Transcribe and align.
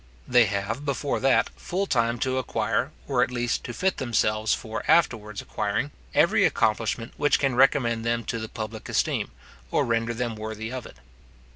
They 0.27 0.45
have, 0.45 0.83
before 0.83 1.19
that, 1.19 1.51
full 1.55 1.85
time 1.85 2.17
to 2.21 2.39
acquire, 2.39 2.91
or 3.07 3.21
at 3.21 3.29
least 3.29 3.63
to 3.65 3.71
fit 3.71 3.97
themselves 3.97 4.51
for 4.51 4.83
afterwards 4.87 5.43
acquiring, 5.43 5.91
every 6.15 6.43
accomplishment 6.43 7.13
which 7.17 7.37
can 7.37 7.53
recommend 7.53 8.03
them 8.03 8.23
to 8.23 8.39
the 8.39 8.49
public 8.49 8.89
esteem, 8.89 9.29
or 9.69 9.85
render 9.85 10.15
them 10.15 10.35
worthy 10.35 10.71
of 10.71 10.87
it. 10.87 10.97